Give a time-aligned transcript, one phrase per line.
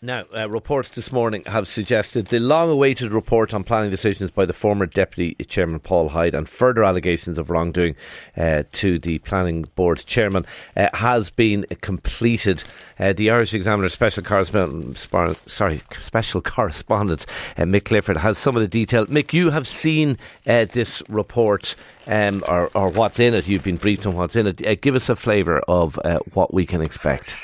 [0.00, 4.46] Now, uh, reports this morning have suggested the long awaited report on planning decisions by
[4.46, 7.96] the former Deputy Chairman Paul Hyde and further allegations of wrongdoing
[8.36, 12.62] uh, to the Planning Board Chairman uh, has been completed.
[13.00, 15.08] Uh, the Irish Examiner Special Correspondent,
[15.46, 17.26] sorry, Special Correspondent
[17.56, 19.04] uh, Mick Clifford has some of the detail.
[19.06, 21.74] Mick, you have seen uh, this report
[22.06, 23.48] um, or, or, what's in it.
[23.48, 24.80] You've been briefed on what's in it.
[24.80, 25.98] give us a flavour of
[26.34, 27.34] what we can expect.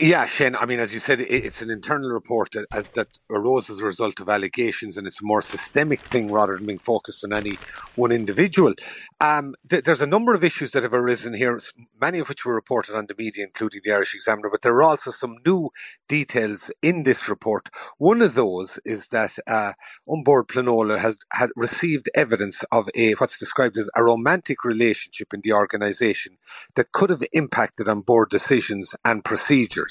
[0.00, 0.56] Yeah, Shane.
[0.56, 4.20] I mean, as you said, it's an internal report that, that arose as a result
[4.20, 7.58] of allegations, and it's a more systemic thing rather than being focused on any
[7.94, 8.74] one individual.
[9.20, 11.60] Um, th- there's a number of issues that have arisen here,
[12.00, 14.82] many of which were reported on the media, including the Irish Examiner, but there are
[14.82, 15.70] also some new
[16.08, 17.70] details in this report.
[17.98, 19.72] One of those is that uh,
[20.08, 25.34] An Bord Pleanála has had received evidence of a what's described as a romantic relationship
[25.34, 26.38] in the organisation
[26.74, 29.83] that could have impacted on board decisions and procedures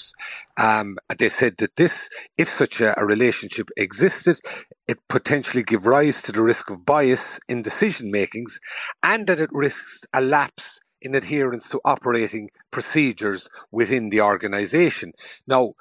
[0.58, 4.40] Um, they said that this, if such a, a relationship existed,
[4.88, 8.60] it potentially give rise to the risk of bias in decision makings
[9.02, 15.12] and that it risks a lapse in adherence to operating procedures within the organization.
[15.46, 15.74] Now,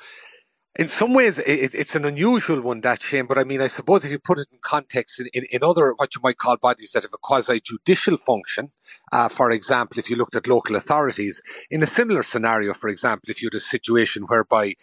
[0.76, 4.04] in some ways, it, it's an unusual one, that Shane, but I mean, I suppose
[4.04, 6.92] if you put it in context in, in, in other, what you might call bodies
[6.92, 8.72] that have a quasi judicial function,
[9.12, 13.30] uh, for example, if you looked at local authorities, in a similar scenario, for example,
[13.30, 14.74] if you had a situation whereby,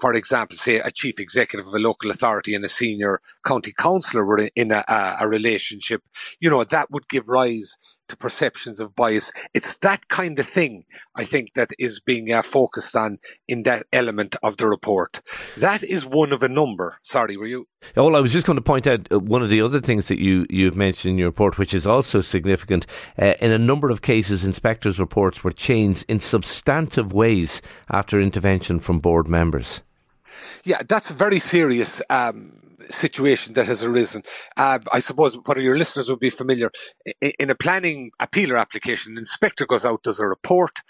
[0.00, 4.24] for example, say a chief executive of a local authority and a senior county councillor
[4.24, 4.84] were in, a,
[5.20, 6.02] a relationship,
[6.40, 7.76] you know, that would give rise
[8.08, 9.32] to perceptions of bias.
[9.54, 13.86] It's that kind of thing, I think, that is being uh, focused on in that
[13.92, 15.22] element of the report.
[15.56, 16.98] That is one of a number.
[17.02, 17.66] Sorry, were you?
[17.94, 20.18] Well, I was just going to point out uh, one of the other things that
[20.18, 22.86] you, you've mentioned in your report, which is also significant.
[23.20, 28.80] Uh, in a number of cases, inspectors' reports were changed in substantive ways after intervention
[28.80, 29.82] from board members.
[30.64, 32.02] Yeah, that's very serious.
[32.10, 34.22] Um, situation that has arisen.
[34.56, 36.70] Uh, I suppose what your listeners would be familiar
[37.20, 40.80] in a planning appealer application, an inspector goes out, does a report,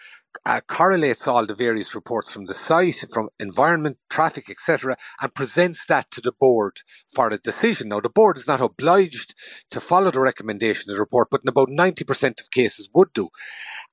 [0.45, 5.87] uh, correlates all the various reports from the site, from environment, traffic, etc., and presents
[5.87, 7.89] that to the board for a decision.
[7.89, 9.35] Now, the board is not obliged
[9.71, 13.29] to follow the recommendation of the report, but in about 90% of cases would do.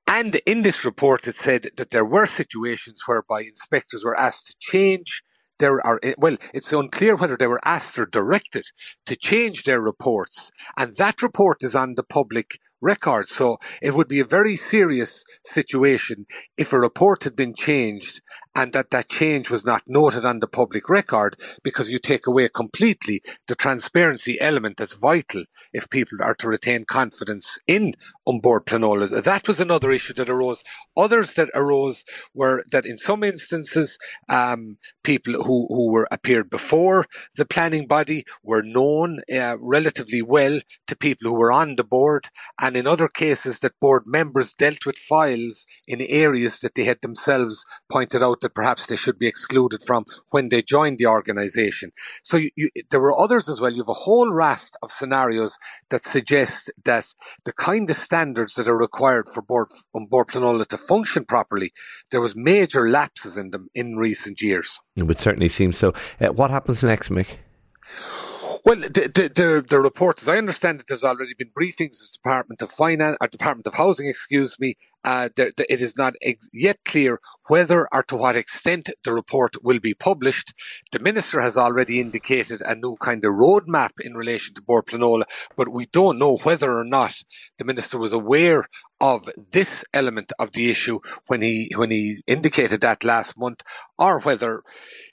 [0.06, 4.56] And in this report, it said that there were situations whereby inspectors were asked to
[4.58, 5.22] change
[5.58, 8.64] there are, eh, well, it's unclear whether they were asked or directed
[9.06, 10.50] to change their reports.
[10.76, 13.26] And that report is on the public record.
[13.26, 16.26] So it would be a very serious situation
[16.56, 18.20] if a report had been changed
[18.54, 22.48] and that that change was not noted on the public record because you take away
[22.48, 27.94] completely the transparency element that's vital if people are to retain confidence in
[28.26, 29.22] An Bord Pleanála.
[29.22, 30.64] That was another issue that arose.
[30.96, 33.98] Others that arose were that in some instances,
[34.28, 37.04] um, people who, who were appeared before
[37.36, 42.28] the planning body were known uh, relatively well to people who were on the board
[42.60, 47.00] and in other cases that board members dealt with files in areas that they had
[47.02, 51.92] themselves pointed out that perhaps they should be excluded from when they joined the organisation.
[52.22, 53.72] So you, you, there were others as well.
[53.72, 55.58] You have a whole raft of scenarios
[55.90, 57.06] that suggest that
[57.44, 61.72] the kind of standards that are required for board An Bord Pleanála to function properly,
[62.12, 64.78] there was major lapses in them in recent years.
[64.94, 65.92] It would certainly seem so.
[66.20, 67.38] Uh, what happens next, Mick?
[68.64, 72.08] Well, the, the, the, the report, as I understand it, there's already been briefings the
[72.22, 74.76] Department of Finance, or Department of Housing, excuse me.
[75.04, 79.80] Uh, it is not ex- yet clear whether or to what extent the report will
[79.80, 80.54] be published.
[80.92, 85.24] The Minister has already indicated a new kind of roadmap in relation to Bord Pleanála,
[85.56, 87.14] but we don't know whether or not
[87.58, 88.66] the Minister was aware
[89.00, 93.62] of this element of the issue when he when he indicated that last month,
[93.98, 94.58] or whether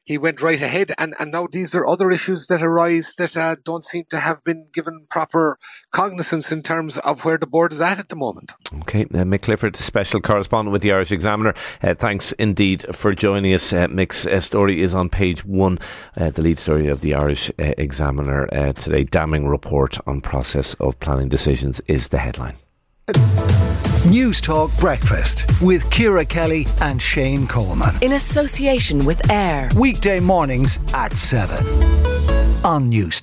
[0.05, 0.93] he went right ahead.
[0.97, 4.43] And, and now these are other issues that arise that uh, don't seem to have
[4.43, 5.57] been given proper
[5.91, 8.53] cognizance in terms of where the board is at at the moment.
[8.81, 11.53] Okay, uh, Mick Clifford, special correspondent with the Irish Examiner.
[11.81, 13.73] Uh, thanks indeed for joining us.
[13.73, 15.79] Uh, Mick's uh, story is on page one,
[16.17, 19.03] uh, the lead story of the Irish uh, Examiner today.
[19.03, 22.55] Damning report on process of planning decisions is the headline.
[24.09, 27.95] News Talk Breakfast with Ciara Kelly and Shane Coleman.
[28.01, 29.69] In association with AIR.
[29.77, 32.01] Weekday mornings at 7
[32.63, 33.19] on News